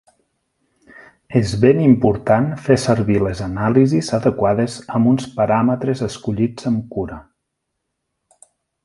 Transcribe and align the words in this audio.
És 1.39 1.51
ben 1.65 1.81
important 1.87 2.47
fer 2.67 2.77
servir 2.83 3.19
les 3.25 3.43
anàlisis 3.49 4.09
adequades 4.19 4.79
amb 4.97 5.11
uns 5.13 5.29
paràmetres 5.37 6.03
escollits 6.09 6.71
amb 6.73 6.89
cura. 6.97 7.21